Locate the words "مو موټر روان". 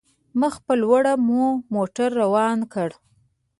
1.25-2.59